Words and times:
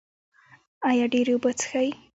ایا 0.89 1.05
ډیرې 1.13 1.33
اوبه 1.35 1.51
څښئ؟ 1.59 1.89